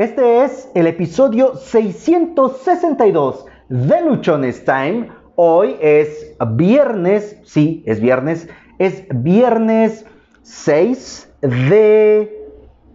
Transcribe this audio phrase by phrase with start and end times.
[0.00, 5.10] Este es el episodio 662 de Luchones Time.
[5.34, 10.06] Hoy es viernes, sí, es viernes, es viernes
[10.40, 12.34] 6 de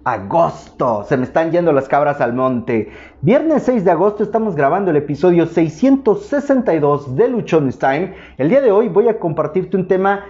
[0.04, 1.04] agosto.
[1.04, 2.90] Se me están yendo las cabras al monte.
[3.22, 8.16] Viernes 6 de agosto estamos grabando el episodio 662 de Luchones Time.
[8.40, 10.26] El día de hoy voy a compartirte un tema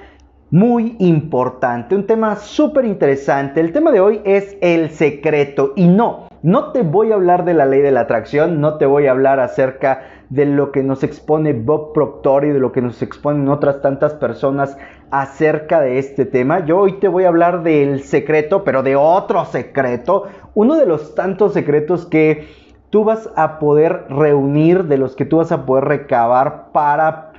[0.51, 3.61] muy importante, un tema súper interesante.
[3.61, 7.55] El tema de hoy es el secreto y no, no te voy a hablar de
[7.55, 11.01] la ley de la atracción, no te voy a hablar acerca de lo que nos
[11.01, 14.77] expone Bob Proctor y de lo que nos exponen otras tantas personas
[15.09, 16.63] acerca de este tema.
[16.63, 21.15] Yo hoy te voy a hablar del secreto, pero de otro secreto, uno de los
[21.15, 22.47] tantos secretos que
[22.91, 27.31] tú vas a poder reunir, de los que tú vas a poder recabar para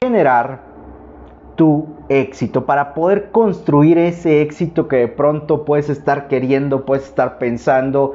[0.00, 0.60] generar
[1.56, 7.38] tu éxito, para poder construir ese éxito que de pronto puedes estar queriendo, puedes estar
[7.38, 8.14] pensando.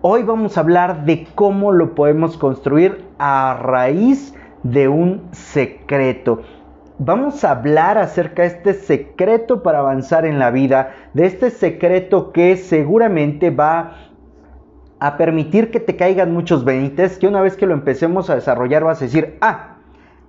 [0.00, 6.42] Hoy vamos a hablar de cómo lo podemos construir a raíz de un secreto.
[7.00, 12.30] Vamos a hablar acerca de este secreto para avanzar en la vida, de este secreto
[12.30, 14.12] que seguramente va
[15.00, 18.84] a permitir que te caigan muchos veintes, que una vez que lo empecemos a desarrollar
[18.84, 19.78] vas a decir, ah,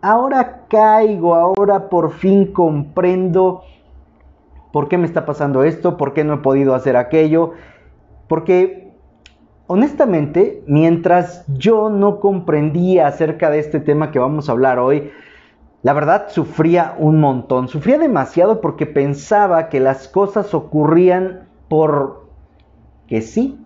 [0.02, 3.62] ahora caigo, ahora por fin comprendo
[4.74, 7.52] por qué me está pasando esto, por qué no he podido hacer aquello,
[8.28, 8.89] porque
[9.72, 15.12] honestamente, mientras yo no comprendía acerca de este tema que vamos a hablar hoy,
[15.84, 22.26] la verdad sufría un montón, sufría demasiado porque pensaba que las cosas ocurrían por
[23.06, 23.64] que sí,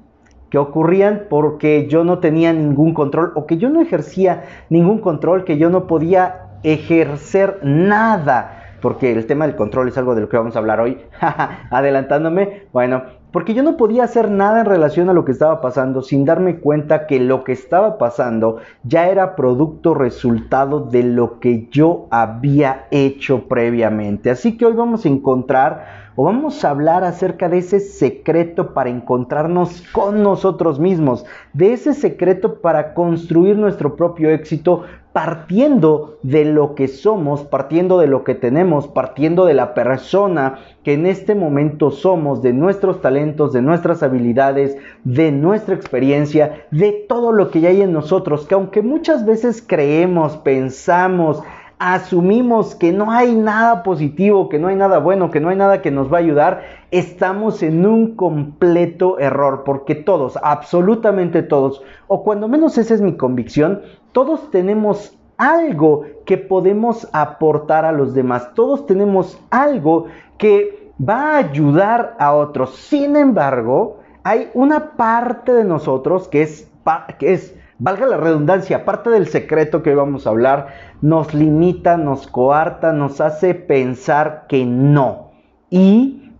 [0.49, 5.45] que ocurrían porque yo no tenía ningún control o que yo no ejercía ningún control,
[5.45, 10.27] que yo no podía ejercer nada, porque el tema del control es algo de lo
[10.27, 10.97] que vamos a hablar hoy,
[11.71, 16.03] adelantándome, bueno, porque yo no podía hacer nada en relación a lo que estaba pasando
[16.03, 21.67] sin darme cuenta que lo que estaba pasando ya era producto resultado de lo que
[21.71, 24.29] yo había hecho previamente.
[24.29, 28.89] Así que hoy vamos a encontrar o vamos a hablar acerca de ese secreto para
[28.89, 36.73] encontrarnos con nosotros mismos, de ese secreto para construir nuestro propio éxito partiendo de lo
[36.73, 41.91] que somos, partiendo de lo que tenemos, partiendo de la persona que en este momento
[41.91, 47.83] somos, de nuestros talentos, de nuestras habilidades, de nuestra experiencia, de todo lo que hay
[47.83, 51.43] en nosotros, que aunque muchas veces creemos, pensamos,
[51.83, 55.81] asumimos que no hay nada positivo, que no hay nada bueno, que no hay nada
[55.81, 56.61] que nos va a ayudar,
[56.91, 63.17] estamos en un completo error, porque todos, absolutamente todos, o cuando menos esa es mi
[63.17, 63.81] convicción,
[64.13, 70.05] todos tenemos algo que podemos aportar a los demás, todos tenemos algo
[70.37, 72.77] que va a ayudar a otros.
[72.77, 76.71] Sin embargo, hay una parte de nosotros que es,
[77.19, 80.67] que es valga la redundancia, parte del secreto que hoy vamos a hablar,
[81.01, 85.31] nos limita, nos coarta, nos hace pensar que no.
[85.69, 86.31] Y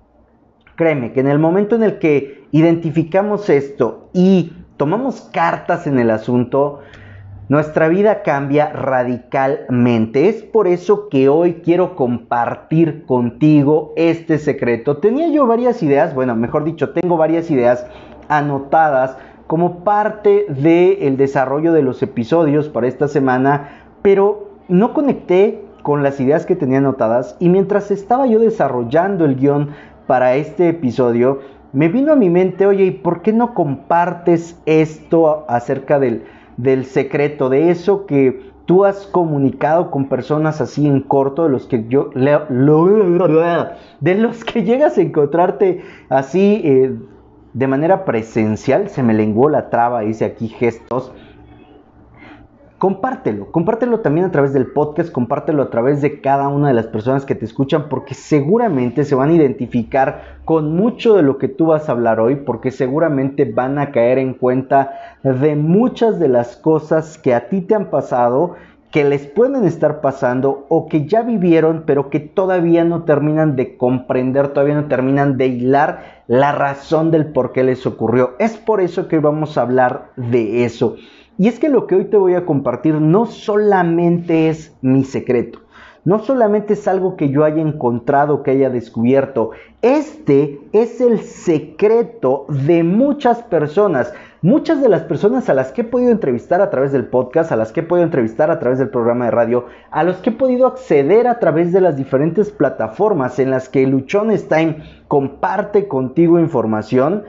[0.75, 6.11] créeme que en el momento en el que identificamos esto y tomamos cartas en el
[6.11, 6.81] asunto,
[7.49, 10.29] nuestra vida cambia radicalmente.
[10.29, 14.97] Es por eso que hoy quiero compartir contigo este secreto.
[14.97, 17.85] Tenía yo varias ideas, bueno, mejor dicho, tengo varias ideas
[18.29, 19.17] anotadas
[19.47, 26.19] como parte del desarrollo de los episodios para esta semana, pero no conecté con las
[26.19, 29.71] ideas que tenía anotadas y mientras estaba yo desarrollando el guion
[30.07, 31.39] para este episodio,
[31.73, 36.23] me vino a mi mente, oye, ¿y por qué no compartes esto acerca del,
[36.57, 41.65] del secreto, de eso que tú has comunicado con personas así en corto, de los
[41.65, 42.11] que yo,
[43.99, 46.95] de los que llegas a encontrarte así eh,
[47.53, 51.11] de manera presencial, se me lenguó la traba, hice aquí gestos.
[52.79, 56.87] Compártelo, compártelo también a través del podcast, compártelo a través de cada una de las
[56.87, 61.47] personas que te escuchan, porque seguramente se van a identificar con mucho de lo que
[61.47, 66.27] tú vas a hablar hoy, porque seguramente van a caer en cuenta de muchas de
[66.27, 68.55] las cosas que a ti te han pasado
[68.93, 73.75] que les pueden estar pasando o que ya vivieron pero que todavía no terminan de
[73.75, 78.35] comprender, todavía no terminan de hilar la razón del por qué les ocurrió.
[78.37, 80.95] Es por eso que hoy vamos a hablar de eso.
[81.39, 85.61] Y es que lo que hoy te voy a compartir no solamente es mi secreto,
[86.05, 89.49] no solamente es algo que yo haya encontrado, que haya descubierto,
[89.81, 94.13] este es el secreto de muchas personas.
[94.43, 97.55] Muchas de las personas a las que he podido entrevistar a través del podcast, a
[97.55, 100.33] las que he podido entrevistar a través del programa de radio, a los que he
[100.33, 106.41] podido acceder a través de las diferentes plataformas en las que Luchón Time comparte contigo
[106.41, 107.23] información,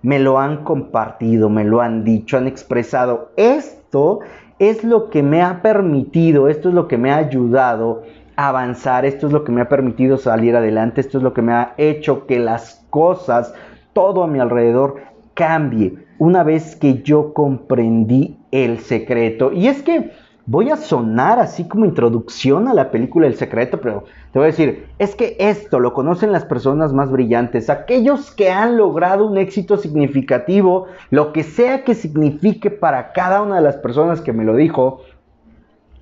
[0.00, 3.32] me lo han compartido, me lo han dicho, han expresado.
[3.36, 4.20] Esto
[4.60, 8.04] es lo que me ha permitido, esto es lo que me ha ayudado
[8.36, 11.42] a avanzar, esto es lo que me ha permitido salir adelante, esto es lo que
[11.42, 13.52] me ha hecho que las cosas,
[13.92, 15.05] todo a mi alrededor
[15.36, 19.52] cambie una vez que yo comprendí el secreto.
[19.52, 20.10] Y es que
[20.46, 24.50] voy a sonar así como introducción a la película El secreto, pero te voy a
[24.50, 29.36] decir, es que esto lo conocen las personas más brillantes, aquellos que han logrado un
[29.36, 34.44] éxito significativo, lo que sea que signifique para cada una de las personas que me
[34.44, 35.02] lo dijo,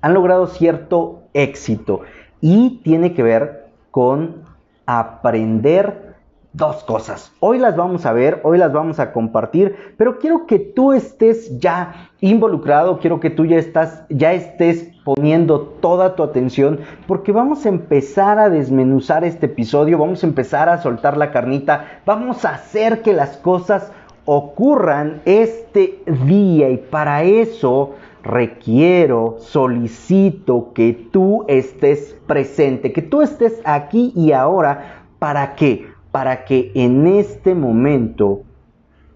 [0.01, 2.01] han logrado cierto éxito
[2.39, 4.43] y tiene que ver con
[4.85, 6.04] aprender
[6.55, 7.33] dos cosas.
[7.41, 11.59] Hoy las vamos a ver, hoy las vamos a compartir, pero quiero que tú estés
[11.59, 17.65] ya involucrado, quiero que tú ya estás ya estés poniendo toda tu atención porque vamos
[17.65, 22.55] a empezar a desmenuzar este episodio, vamos a empezar a soltar la carnita, vamos a
[22.55, 23.91] hacer que las cosas
[24.23, 33.61] ocurran este día y para eso requiero, solicito que tú estés presente, que tú estés
[33.65, 35.94] aquí y ahora para qué?
[36.15, 38.43] Para que en este momento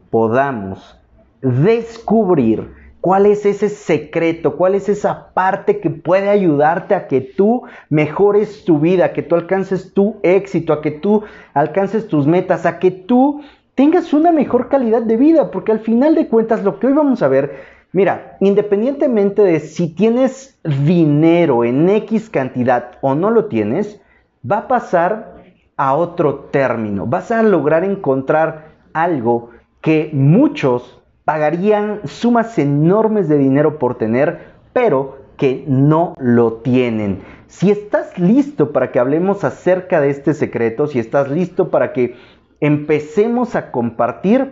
[0.09, 0.99] podamos
[1.41, 7.63] descubrir cuál es ese secreto, cuál es esa parte que puede ayudarte a que tú
[7.89, 11.23] mejores tu vida, a que tú alcances tu éxito, a que tú
[11.53, 13.43] alcances tus metas, a que tú
[13.75, 17.21] tengas una mejor calidad de vida, porque al final de cuentas lo que hoy vamos
[17.21, 17.61] a ver,
[17.93, 24.01] mira, independientemente de si tienes dinero en X cantidad o no lo tienes,
[24.43, 25.38] va a pasar
[25.79, 27.07] a otro término.
[27.07, 35.19] Vas a lograr encontrar algo que muchos pagarían sumas enormes de dinero por tener, pero
[35.37, 37.21] que no lo tienen.
[37.47, 42.17] Si estás listo para que hablemos acerca de este secreto, si estás listo para que
[42.59, 44.51] empecemos a compartir,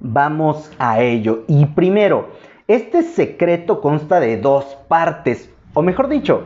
[0.00, 1.44] vamos a ello.
[1.48, 2.28] Y primero,
[2.68, 6.44] este secreto consta de dos partes, o mejor dicho,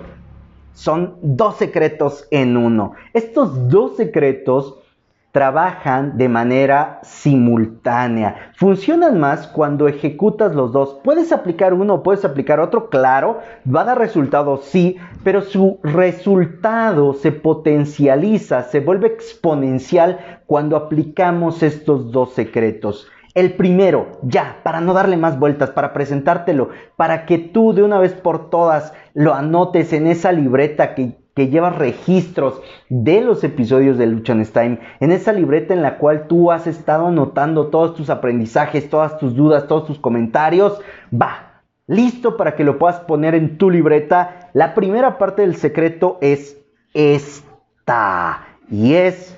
[0.74, 2.92] son dos secretos en uno.
[3.12, 4.76] Estos dos secretos
[5.34, 8.52] trabajan de manera simultánea.
[8.56, 11.00] Funcionan más cuando ejecutas los dos.
[11.02, 17.14] Puedes aplicar uno puedes aplicar otro, claro, va a dar resultado, sí, pero su resultado
[17.14, 23.08] se potencializa, se vuelve exponencial cuando aplicamos estos dos secretos.
[23.34, 27.98] El primero, ya, para no darle más vueltas, para presentártelo, para que tú de una
[27.98, 34.06] vez por todas lo anotes en esa libreta que, lleva registros de los episodios de
[34.06, 38.88] Luchon Time, en esa libreta en la cual tú has estado anotando todos tus aprendizajes,
[38.88, 40.80] todas tus dudas, todos tus comentarios.
[41.12, 44.50] Va, listo para que lo puedas poner en tu libreta.
[44.52, 46.56] La primera parte del secreto es
[46.94, 49.36] esta y es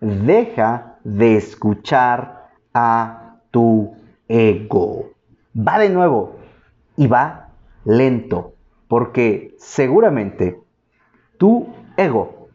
[0.00, 3.94] deja de escuchar a tu
[4.28, 5.10] ego.
[5.56, 6.36] Va de nuevo
[6.96, 7.48] y va
[7.84, 8.54] lento,
[8.88, 10.60] porque seguramente
[11.38, 12.48] tu ego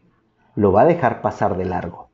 [0.54, 2.08] lo va a dejar pasar de largo.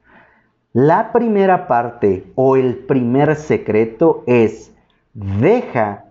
[0.73, 4.73] La primera parte o el primer secreto es
[5.12, 6.05] deja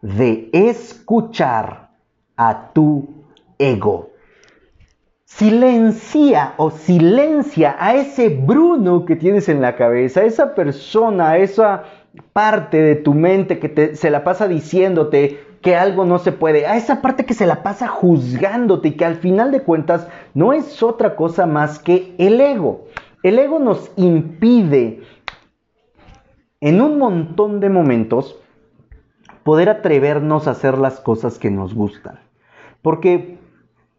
[0.00, 1.90] de escuchar
[2.36, 3.08] a tu
[3.58, 4.10] ego.
[5.24, 11.38] Silencia o silencia a ese Bruno que tienes en la cabeza, a esa persona, a
[11.38, 11.84] esa
[12.32, 16.76] parte de tu mente que se la pasa diciéndote que algo no se puede, a
[16.76, 20.82] esa parte que se la pasa juzgándote y que al final de cuentas no es
[20.82, 22.86] otra cosa más que el ego.
[23.22, 25.02] El ego nos impide
[26.60, 28.36] en un montón de momentos
[29.44, 32.18] poder atrevernos a hacer las cosas que nos gustan.
[32.82, 33.38] Porque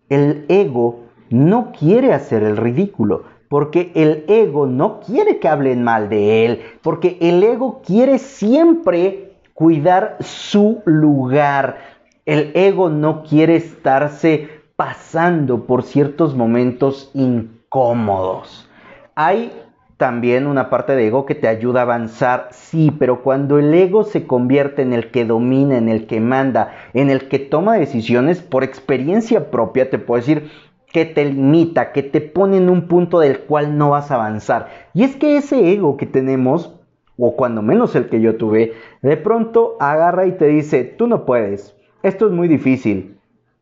[0.10, 6.10] el ego no quiere hacer el ridículo porque el ego no quiere que hablen mal
[6.10, 11.78] de él, porque el ego quiere siempre cuidar su lugar.
[12.26, 18.68] El ego no quiere estarse pasando por ciertos momentos incómodos.
[19.14, 19.52] Hay
[19.98, 24.04] también una parte de ego que te ayuda a avanzar, sí, pero cuando el ego
[24.04, 28.42] se convierte en el que domina, en el que manda, en el que toma decisiones,
[28.42, 30.50] por experiencia propia te puedo decir,
[30.94, 34.70] que te limita, que te pone en un punto del cual no vas a avanzar.
[34.94, 36.80] Y es que ese ego que tenemos,
[37.18, 41.26] o cuando menos el que yo tuve, de pronto agarra y te dice, tú no
[41.26, 43.18] puedes, esto es muy difícil.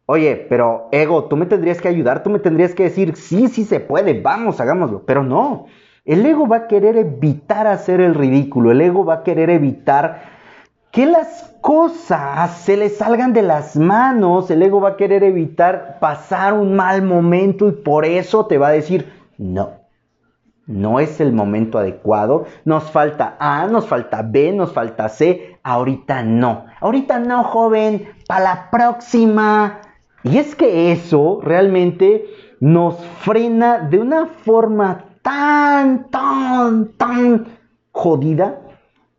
[0.07, 3.63] Oye, pero ego, tú me tendrías que ayudar, tú me tendrías que decir, sí, sí
[3.63, 5.03] se puede, vamos, hagámoslo.
[5.05, 5.67] Pero no,
[6.03, 10.40] el ego va a querer evitar hacer el ridículo, el ego va a querer evitar
[10.91, 15.99] que las cosas se le salgan de las manos, el ego va a querer evitar
[15.99, 19.71] pasar un mal momento y por eso te va a decir no.
[20.67, 26.23] no es el momento adecuado, nos falta A, nos falta B, nos falta C, ahorita
[26.23, 29.79] no, ahorita no, joven, para la próxima.
[30.23, 32.25] Y es que eso realmente
[32.59, 37.47] nos frena de una forma tan, tan, tan
[37.91, 38.59] jodida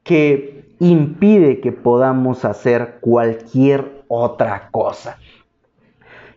[0.04, 0.51] que
[0.82, 5.16] impide que podamos hacer cualquier otra cosa.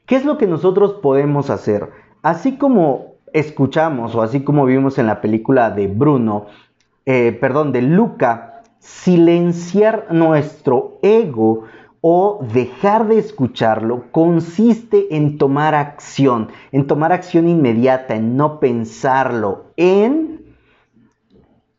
[0.06, 1.90] ¿Qué es lo que nosotros podemos hacer?
[2.22, 6.46] Así como escuchamos o así como vimos en la película de Bruno,
[7.08, 11.64] eh, perdón, de Luca, silenciar nuestro ego
[12.02, 19.72] o dejar de escucharlo consiste en tomar acción, en tomar acción inmediata, en no pensarlo,
[19.76, 20.56] en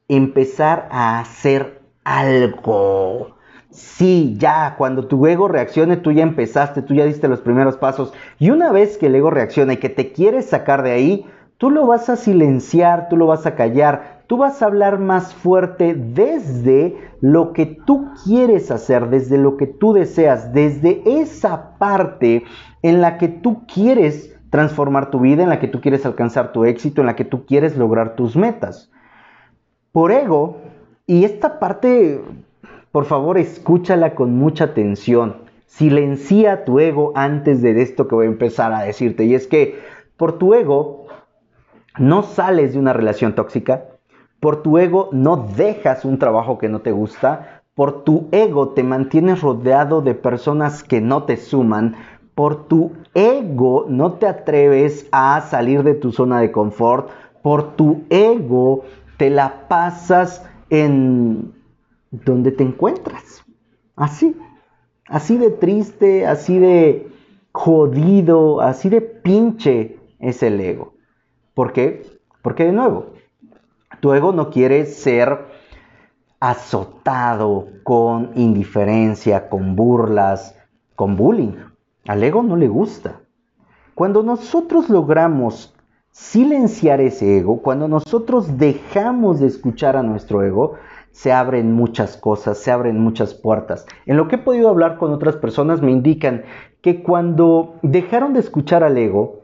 [0.08, 1.75] empezar a hacer
[2.06, 3.34] algo.
[3.70, 8.14] Sí, ya, cuando tu ego reaccione, tú ya empezaste, tú ya diste los primeros pasos.
[8.38, 11.26] Y una vez que el ego reacciona y que te quieres sacar de ahí,
[11.58, 15.34] tú lo vas a silenciar, tú lo vas a callar, tú vas a hablar más
[15.34, 22.44] fuerte desde lo que tú quieres hacer, desde lo que tú deseas, desde esa parte
[22.82, 26.64] en la que tú quieres transformar tu vida, en la que tú quieres alcanzar tu
[26.64, 28.92] éxito, en la que tú quieres lograr tus metas.
[29.90, 30.58] Por ego,
[31.06, 32.20] y esta parte,
[32.90, 35.36] por favor, escúchala con mucha atención.
[35.66, 39.24] Silencia tu ego antes de esto que voy a empezar a decirte.
[39.24, 39.78] Y es que
[40.16, 41.06] por tu ego
[41.98, 43.84] no sales de una relación tóxica,
[44.40, 48.82] por tu ego no dejas un trabajo que no te gusta, por tu ego te
[48.82, 51.94] mantienes rodeado de personas que no te suman,
[52.34, 57.10] por tu ego no te atreves a salir de tu zona de confort,
[57.42, 58.84] por tu ego
[59.16, 61.52] te la pasas en
[62.10, 63.44] donde te encuentras.
[63.94, 64.36] Así,
[65.08, 67.08] así de triste, así de
[67.52, 70.94] jodido, así de pinche es el ego.
[71.54, 72.02] ¿Por qué?
[72.42, 73.14] Porque de nuevo,
[74.00, 75.46] tu ego no quiere ser
[76.38, 80.54] azotado con indiferencia, con burlas,
[80.94, 81.54] con bullying.
[82.06, 83.20] Al ego no le gusta.
[83.94, 85.74] Cuando nosotros logramos
[86.16, 90.76] silenciar ese ego, cuando nosotros dejamos de escuchar a nuestro ego,
[91.10, 93.86] se abren muchas cosas, se abren muchas puertas.
[94.06, 96.44] En lo que he podido hablar con otras personas me indican
[96.80, 99.42] que cuando dejaron de escuchar al ego,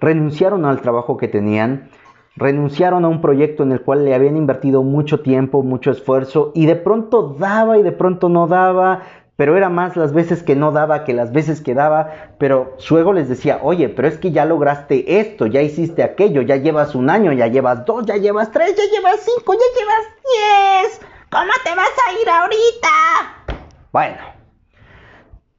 [0.00, 1.90] renunciaron al trabajo que tenían,
[2.36, 6.64] renunciaron a un proyecto en el cual le habían invertido mucho tiempo, mucho esfuerzo y
[6.64, 9.02] de pronto daba y de pronto no daba,
[9.40, 12.98] pero era más las veces que no daba que las veces que daba, pero su
[12.98, 16.94] ego les decía, oye, pero es que ya lograste esto, ya hiciste aquello, ya llevas
[16.94, 21.52] un año, ya llevas dos, ya llevas tres, ya llevas cinco, ya llevas diez, ¿cómo
[21.64, 23.64] te vas a ir ahorita?
[23.90, 24.18] Bueno,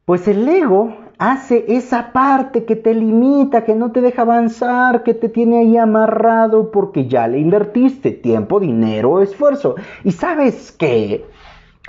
[0.06, 5.16] pues el ego hace esa parte que te limita, que no te deja avanzar, que
[5.16, 9.74] te tiene ahí amarrado porque ya le invertiste tiempo, dinero, esfuerzo.
[10.04, 11.26] Y sabes qué,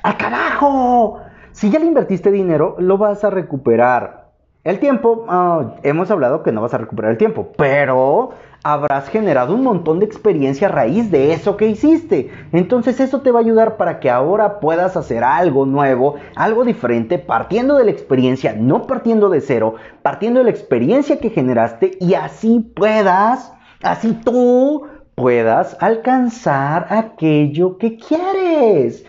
[0.03, 1.21] al carajo,
[1.53, 4.23] si ya le invertiste dinero, lo vas a recuperar.
[4.65, 8.31] El tiempo, ah, hemos hablado que no vas a recuperar el tiempo, pero
[8.63, 12.31] habrás generado un montón de experiencia a raíz de eso que hiciste.
[12.53, 17.19] Entonces eso te va a ayudar para que ahora puedas hacer algo nuevo, algo diferente,
[17.19, 22.15] partiendo de la experiencia, no partiendo de cero, partiendo de la experiencia que generaste y
[22.15, 29.05] así puedas, así tú puedas alcanzar aquello que quieres.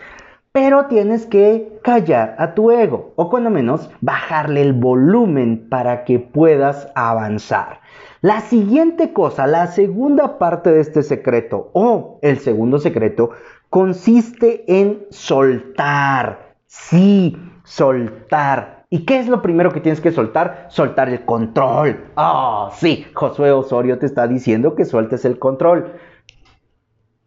[0.56, 6.20] Pero tienes que callar a tu ego, o cuando menos bajarle el volumen para que
[6.20, 7.80] puedas avanzar.
[8.20, 13.30] La siguiente cosa, la segunda parte de este secreto o el segundo secreto
[13.68, 16.54] consiste en soltar.
[16.68, 18.84] Sí, soltar.
[18.90, 20.66] ¿Y qué es lo primero que tienes que soltar?
[20.68, 22.12] Soltar el control.
[22.14, 25.94] Ah, sí, Josué Osorio te está diciendo que sueltes el control.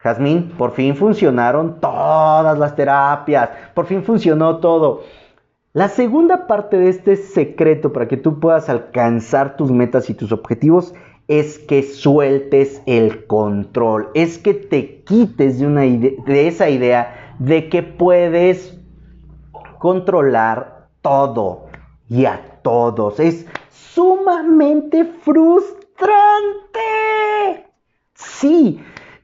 [0.08, 5.04] Jazmín, por fin funcionaron todas las terapias, por fin funcionó todo.
[5.74, 10.32] La segunda parte de este secreto para que tú puedas alcanzar tus metas y tus
[10.32, 10.94] objetivos
[11.28, 17.68] es que sueltes el control, es que te quites de, una de esa idea de
[17.68, 18.80] que puedes
[19.78, 21.66] controlar todo
[22.10, 23.20] y a todos.
[23.20, 25.78] Es sumamente frustrante.
[28.14, 28.80] Sí,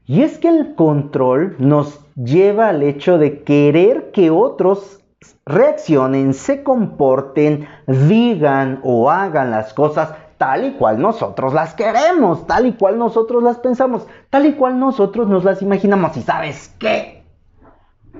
[0.06, 5.00] y es que el control nos lleva al hecho de querer que otros
[5.46, 12.66] reaccionen, se comporten, digan o hagan las cosas tal y cual nosotros las queremos, tal
[12.66, 16.16] y cual nosotros las pensamos, tal y cual nosotros nos las imaginamos.
[16.16, 17.24] ¿Y sabes qué?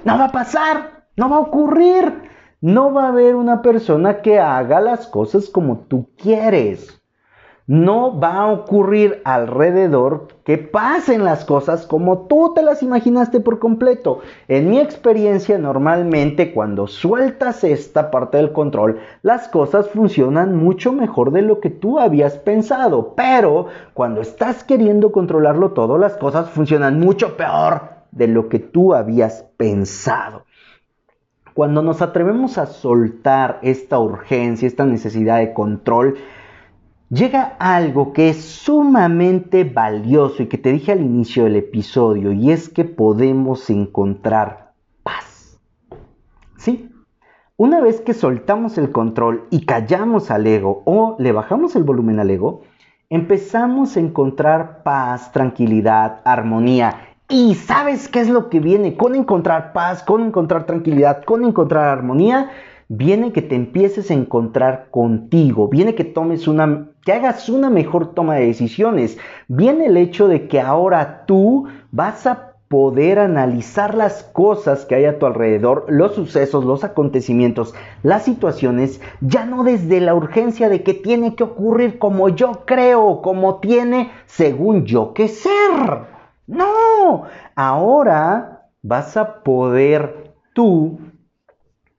[0.05, 2.25] No va a pasar, no va a ocurrir.
[2.65, 6.99] No va a haber una persona que haga las cosas como tú quieres.
[7.67, 13.59] No va a ocurrir alrededor que pasen las cosas como tú te las imaginaste por
[13.59, 14.21] completo.
[14.49, 21.31] En mi experiencia, normalmente cuando sueltas esta parte del control, las cosas funcionan mucho mejor
[21.33, 23.15] de lo que tú habías pensado.
[23.17, 28.93] Pero cuando estás queriendo controlarlo todo, las cosas funcionan mucho peor de lo que tú
[28.93, 30.45] habías pensado.
[31.55, 36.17] Cuando nos atrevemos a soltar esta urgencia, esta necesidad de control,
[37.11, 42.51] llega algo que es sumamente valioso y que te dije al inicio del episodio, y
[42.51, 45.59] es que podemos encontrar paz.
[46.57, 46.91] ¿Sí?
[47.57, 52.19] Una vez que soltamos el control y callamos al ego o le bajamos el volumen
[52.19, 52.63] al ego,
[53.11, 56.97] empezamos a encontrar paz, tranquilidad, armonía.
[57.29, 61.89] ¿Y sabes qué es lo que viene con encontrar paz, con encontrar tranquilidad, con encontrar
[61.89, 62.51] armonía?
[62.89, 68.15] Viene que te empieces a encontrar contigo, viene que tomes una que hagas una mejor
[68.15, 69.19] toma de decisiones.
[69.49, 75.05] Viene el hecho de que ahora tú vas a poder analizar las cosas que hay
[75.05, 80.83] a tu alrededor, los sucesos, los acontecimientos, las situaciones, ya no desde la urgencia de
[80.83, 86.15] que tiene que ocurrir como yo creo, como tiene según yo que ser.
[86.47, 90.99] No, ahora vas a poder tú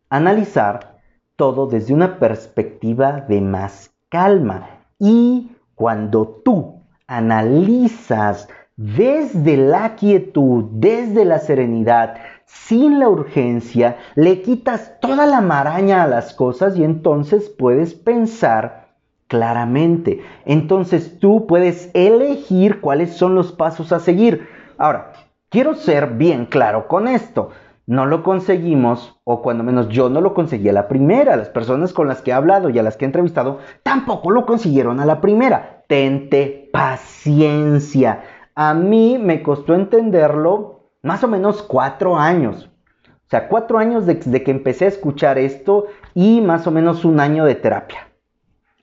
[0.09, 0.99] analizar
[1.35, 8.47] todo desde una perspectiva de más calma y cuando tú analizas
[8.77, 16.07] desde la quietud, desde la serenidad, sin la urgencia, le quitas toda la maraña a
[16.07, 18.89] las cosas y entonces puedes pensar
[19.27, 20.21] claramente.
[20.45, 24.47] Entonces tú puedes elegir cuáles son los pasos a seguir.
[24.77, 25.13] Ahora,
[25.49, 27.49] quiero ser bien claro con esto
[27.87, 31.35] no lo conseguimos, o cuando menos yo no lo conseguí a la primera.
[31.35, 34.45] Las personas con las que he hablado y a las que he entrevistado tampoco lo
[34.45, 35.83] consiguieron a la primera.
[35.87, 38.23] Tente paciencia.
[38.55, 42.69] A mí me costó entenderlo más o menos cuatro años.
[43.07, 47.19] O sea, cuatro años desde que empecé a escuchar esto y más o menos un
[47.19, 48.07] año de terapia.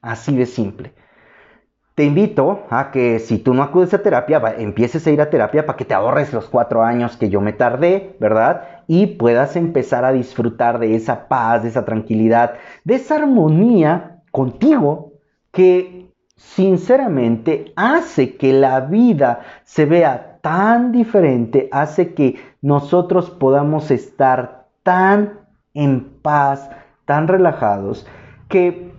[0.00, 0.94] Así de simple.
[1.94, 5.66] Te invito a que si tú no acudes a terapia, empieces a ir a terapia
[5.66, 8.71] para que te ahorres los cuatro años que yo me tardé, ¿verdad?
[8.86, 15.12] Y puedas empezar a disfrutar de esa paz, de esa tranquilidad, de esa armonía contigo
[15.52, 24.66] que sinceramente hace que la vida se vea tan diferente, hace que nosotros podamos estar
[24.82, 25.40] tan
[25.74, 26.68] en paz,
[27.04, 28.06] tan relajados,
[28.48, 28.91] que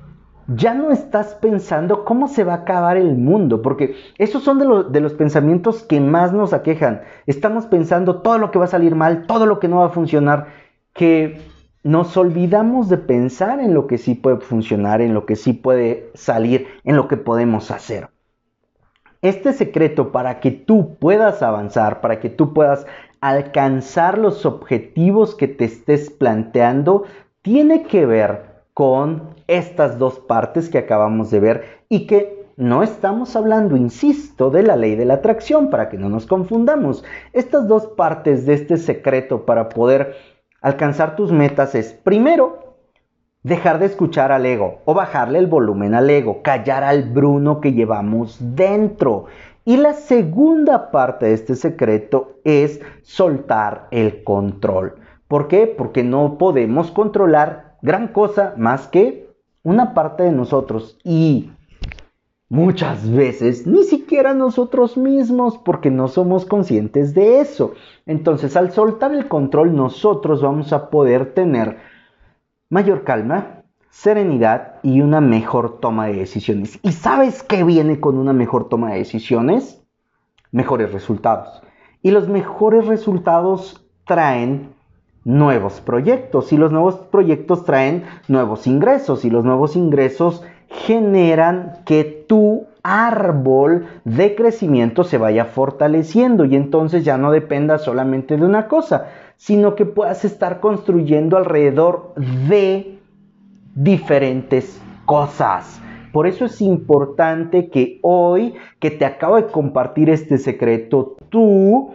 [0.47, 4.59] ya no estás pensando cómo se va a acabar el mundo, porque esos son
[4.91, 7.01] de, los pensamientos que más nos aquejan.
[7.27, 9.89] Estamos pensando todo lo que va a salir mal, todo lo que no va a
[9.89, 10.47] funcionar,
[10.93, 11.41] que
[11.83, 16.09] nos olvidamos de pensar en lo que sí puede funcionar, en lo que sí puede
[16.13, 18.09] salir, en lo que podemos hacer.
[19.21, 22.85] Este secreto para que tú puedas avanzar, para que tú puedas
[23.21, 27.05] alcanzar los objetivos que te estés planteando,
[27.41, 33.35] tiene que ver con estas dos partes que acabamos de ver y que no estamos
[33.35, 37.03] hablando, insisto, de la ley de la atracción para que no nos confundamos.
[37.31, 40.15] Estas dos partes de este secreto para poder
[40.61, 42.77] alcanzar tus metas es, primero,
[43.41, 47.73] dejar de escuchar al ego o bajarle el volumen al ego, callar al Bruno que
[47.73, 49.25] llevamos dentro.
[49.65, 54.95] Y la segunda parte de este secreto es soltar el control.
[55.27, 55.67] ¿Por qué?
[55.67, 59.22] Porque no podemos controlar gran cosa más que
[59.63, 61.51] una parte de nosotros y
[62.49, 67.73] muchas veces ni siquiera nosotros mismos porque no somos conscientes de eso.
[68.05, 71.77] Entonces al soltar el control nosotros vamos a poder tener
[72.69, 76.79] mayor calma, serenidad y una mejor toma de decisiones.
[76.81, 79.81] ¿Y sabes qué viene con una mejor toma de decisiones?
[80.51, 81.61] Mejores resultados.
[82.01, 84.72] Y los mejores resultados traen
[85.25, 92.25] nuevos proyectos y los nuevos proyectos traen nuevos ingresos y los nuevos ingresos generan que
[92.27, 98.67] tu árbol de crecimiento se vaya fortaleciendo y entonces ya no dependa solamente de una
[98.67, 99.07] cosa,
[99.37, 102.99] sino que puedas estar construyendo alrededor de
[103.75, 105.81] diferentes cosas.
[106.11, 111.93] Por eso es importante que hoy que te acabo de compartir este secreto, tú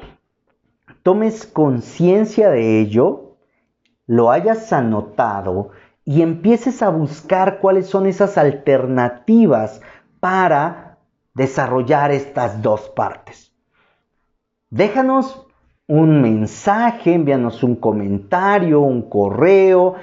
[1.09, 3.39] tomes conciencia de ello,
[4.07, 5.71] lo hayas anotado
[6.05, 9.81] y empieces a buscar cuáles son esas alternativas
[10.21, 10.99] para
[11.33, 13.55] desarrollar estas dos partes.
[14.69, 15.47] Déjanos
[15.87, 19.95] un mensaje, envíanos un comentario, un correo,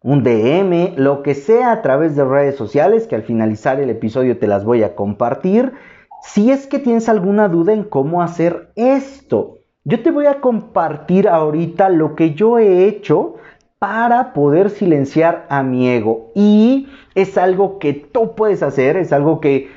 [0.00, 4.38] un DM, lo que sea a través de redes sociales, que al finalizar el episodio
[4.38, 5.74] te las voy a compartir.
[6.22, 11.28] Si es que tienes alguna duda en cómo hacer esto, yo te voy a compartir
[11.28, 13.36] ahorita lo que yo he hecho
[13.78, 16.30] para poder silenciar a mi ego.
[16.34, 19.70] Y es algo que tú puedes hacer, es algo que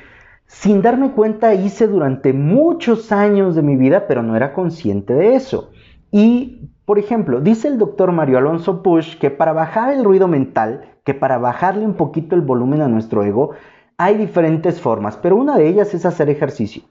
[0.46, 5.34] sin darme cuenta hice durante muchos años de mi vida, pero no era consciente de
[5.34, 5.70] eso.
[6.12, 10.82] Y, por ejemplo, dice el doctor Mario Alonso Push que para bajar el ruido mental,
[11.04, 13.50] que para bajarle un poquito el volumen a nuestro ego,
[13.98, 16.84] hay diferentes formas, pero una de ellas es hacer ejercicio.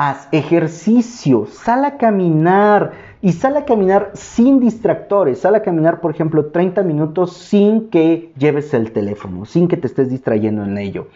[0.00, 5.40] Haz ejercicio, sal a caminar y sal a caminar sin distractores.
[5.40, 9.88] Sal a caminar, por ejemplo, 30 minutos sin que lleves el teléfono, sin que te
[9.88, 11.08] estés distrayendo en ello.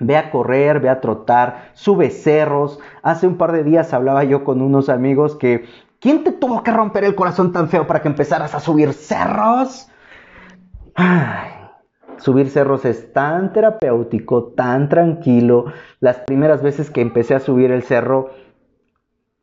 [0.00, 2.78] Ve a correr, ve a trotar, sube cerros.
[3.02, 5.64] Hace un par de días hablaba yo con unos amigos que,
[5.98, 9.88] ¿quién te tuvo que romper el corazón tan feo para que empezaras a subir cerros?
[10.94, 11.57] Ay,
[12.18, 15.66] Subir cerros es tan terapéutico, tan tranquilo.
[16.00, 18.30] Las primeras veces que empecé a subir el cerro,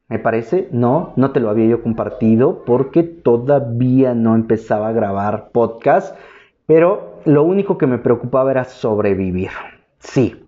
[0.08, 5.50] me parece, no, no te lo había yo compartido porque todavía no empezaba a grabar
[5.52, 6.16] podcast,
[6.68, 9.50] pero lo único que me preocupaba era sobrevivir.
[10.00, 10.46] Sí,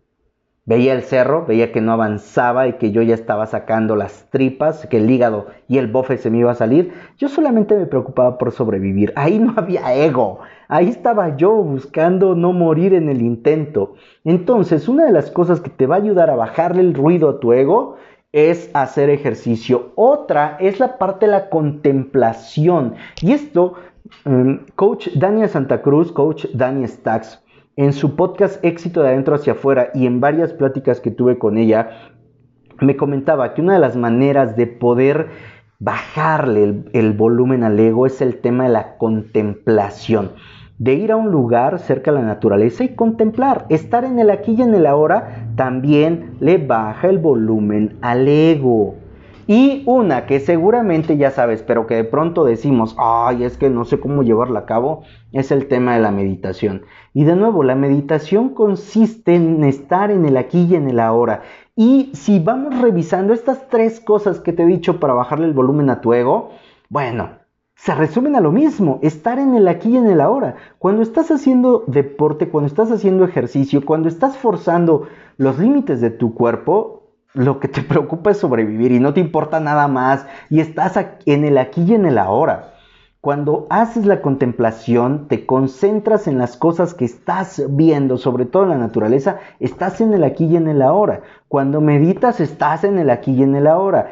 [0.67, 4.85] Veía el cerro, veía que no avanzaba y que yo ya estaba sacando las tripas,
[4.85, 6.91] que el hígado y el bofe se me iba a salir.
[7.17, 9.13] Yo solamente me preocupaba por sobrevivir.
[9.15, 10.41] Ahí no había ego.
[10.69, 13.95] Ahí estaba yo buscando no morir en el intento.
[14.25, 17.39] Entonces, una de las cosas que te va a ayudar a bajarle el ruido a
[17.39, 17.95] tu ego
[18.33, 19.93] es hacer ejercicio.
[19.95, 22.95] Otra es la parte de la contemplación.
[23.21, 23.75] Y esto,
[24.25, 27.41] em, coach Dania Santa Cruz, coach Dani Stacks,
[27.77, 31.57] en su podcast Éxito de adentro hacia afuera y en varias pláticas que tuve con
[31.57, 32.11] ella,
[32.81, 35.29] me comentaba que una de las maneras de poder
[35.79, 40.31] bajarle el, volumen al ego es el tema de la contemplación
[40.79, 43.65] de ir a un lugar cerca de la naturaleza y contemplar.
[43.69, 48.95] Estar en el aquí y en el ahora también le baja el volumen al ego.
[49.49, 53.85] Y una que seguramente ya sabes, pero que de pronto decimos, ay, es que no
[53.85, 56.81] sé cómo llevarla a cabo, es el tema de la meditación.
[57.13, 61.43] Y de nuevo, la meditación consiste en estar en el aquí y en el ahora.
[61.77, 65.89] Y si vamos revisando estas tres cosas que te he dicho para bajarle el volumen
[65.89, 66.49] a tu ego,
[66.89, 67.29] bueno,
[67.77, 70.55] se resumen a lo mismo, estar en el aquí y en el ahora.
[70.79, 76.33] Cuando estás haciendo deporte, cuando estás haciendo ejercicio, cuando estás forzando los límites de tu
[76.33, 80.99] cuerpo, lo que te preocupa es sobrevivir y no te importa nada más y estás
[81.25, 82.73] en el aquí y en el ahora.
[83.21, 88.69] Cuando haces la contemplación, te concentras en las cosas que estás viendo, sobre todo en
[88.69, 91.21] la naturaleza, estás en el aquí y en el ahora.
[91.47, 94.11] Cuando meditas, estás en el aquí y en el ahora.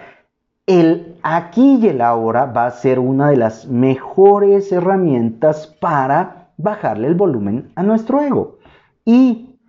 [0.68, 7.08] El aquí y el ahora va a ser una de las mejores herramientas para bajarle
[7.08, 8.58] el volumen a nuestro ego.
[9.06, 9.60] Y,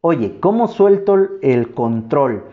[0.00, 2.44] oye, ¿cómo suelto el control?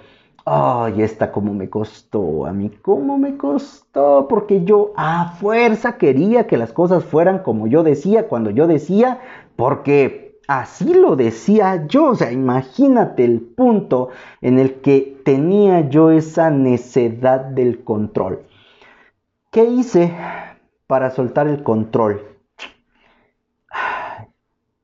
[0.44, 6.48] Ay, esta como me costó, a mí cómo me costó, porque yo a fuerza quería
[6.48, 9.22] que las cosas fueran como yo decía, cuando yo decía,
[9.56, 10.21] porque
[10.60, 14.10] así lo decía yo, o sea, imagínate el punto
[14.42, 18.42] en el que tenía yo esa necedad del control.
[19.50, 20.14] ¿Qué hice
[20.88, 22.22] para soltar el control?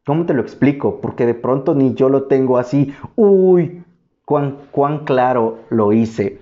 [0.06, 1.02] ¿Cómo te lo explico?
[1.02, 3.84] Porque de pronto ni yo lo tengo así, uy,
[4.24, 6.40] cuán, claro lo hice.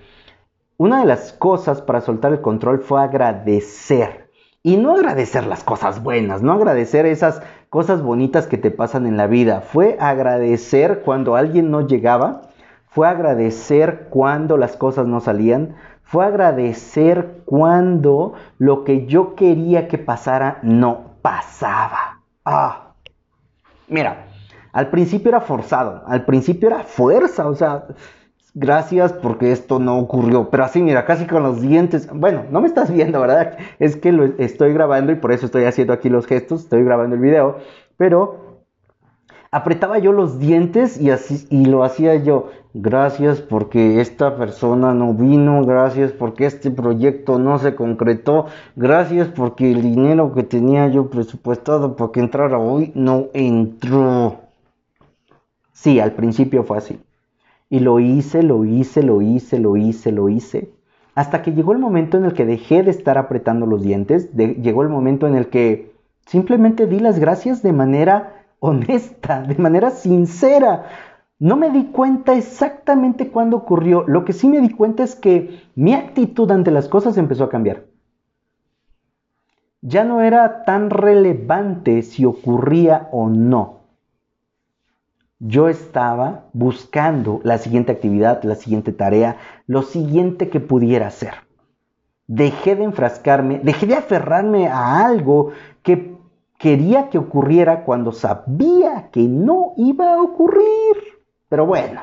[0.76, 4.30] Una de las cosas para soltar el control fue agradecer.
[4.62, 7.40] Y no agradecer las cosas buenas, no agradecer esas
[7.76, 9.60] cosas bonitas que te pasan en la vida.
[9.60, 12.40] Fue agradecer cuando alguien no llegaba,
[12.88, 19.98] fue agradecer cuando las cosas no salían, fue agradecer cuando lo que yo quería que
[19.98, 22.22] pasara no pasaba.
[22.46, 22.94] Ah,
[23.88, 24.24] mira,
[24.72, 27.88] al principio era forzado, al principio era fuerza, o sea,
[28.56, 30.50] gracias porque esto no ocurrió.
[30.50, 32.08] Pero así, mira, casi con los dientes.
[32.12, 33.58] Bueno, no me estás viendo, ¿verdad?
[33.78, 37.14] Es que lo estoy grabando y por eso estoy haciendo aquí los gestos, estoy grabando
[37.14, 37.58] el video.
[37.96, 38.64] Pero
[39.52, 42.50] apretaba yo los dientes y así y lo hacía yo.
[42.72, 49.70] Gracias porque esta persona no vino, gracias porque este proyecto no se concretó, gracias porque
[49.70, 54.40] el dinero que tenía yo presupuestado para que entrara hoy no entró.
[55.72, 57.00] Sí, al principio fue así.
[57.68, 60.72] Y lo hice, lo hice, lo hice, lo hice, lo hice.
[61.14, 64.32] Hasta que llegó el momento en el que dejé de estar apretando los dientes.
[64.34, 65.92] llegó el momento en el que
[66.26, 70.86] simplemente di las gracias de manera honesta, de manera sincera.
[71.38, 74.04] No me di cuenta exactamente cuándo ocurrió.
[74.06, 77.50] Lo que sí me di cuenta es que mi actitud ante las cosas empezó a
[77.50, 77.84] cambiar.
[79.82, 83.75] ya no era tan relevante si ocurría o no.
[85.46, 91.34] Yo estaba buscando la siguiente actividad, la siguiente tarea, lo siguiente que pudiera hacer.
[92.26, 96.16] Dejé de enfrascarme, dejé de aferrarme a algo que
[96.58, 100.96] quería que ocurriera cuando sabía que no iba a ocurrir.
[101.48, 102.02] Pero bueno,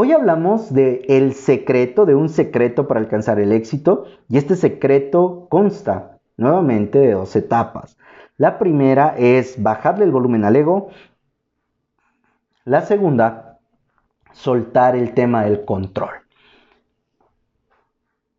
[0.00, 5.48] Hoy hablamos de el secreto, de un secreto para alcanzar el éxito y este secreto
[5.50, 7.98] consta nuevamente de dos etapas.
[8.38, 10.88] La primera es bajarle el volumen al ego.
[12.64, 13.58] La segunda,
[14.32, 16.14] soltar el tema del control.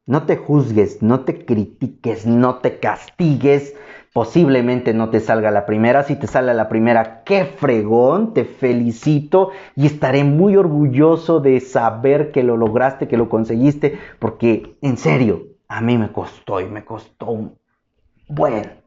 [0.08, 3.76] No te juzgues, no te critiques, no te castigues
[4.12, 6.04] Posiblemente no te salga la primera.
[6.04, 12.32] Si te sale la primera, qué fregón, te felicito y estaré muy orgulloso de saber
[12.32, 16.84] que lo lograste, que lo conseguiste, porque en serio, a mí me costó y me
[16.84, 17.58] costó un
[18.28, 18.79] buen.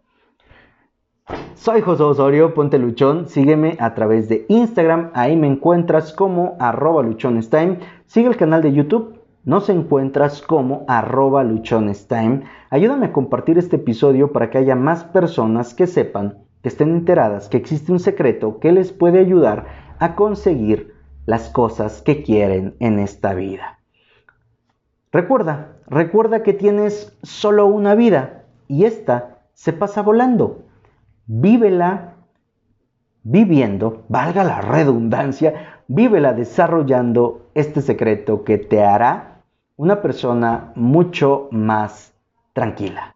[1.55, 7.03] Soy José Osorio, ponte luchón, sígueme a través de Instagram, ahí me encuentras como arroba
[7.03, 12.43] luchonestime, sigue el canal de YouTube, nos encuentras como arroba luchonestime.
[12.71, 17.49] Ayúdame a compartir este episodio para que haya más personas que sepan, que estén enteradas
[17.49, 20.95] que existe un secreto que les puede ayudar a conseguir
[21.27, 23.79] las cosas que quieren en esta vida.
[25.13, 30.65] Recuerda, recuerda que tienes solo una vida y esta se pasa volando.
[31.27, 32.15] Vívela
[33.23, 39.43] viviendo, valga la redundancia, vívela desarrollando este secreto que te hará
[39.77, 42.13] una persona mucho más
[42.53, 43.15] tranquila.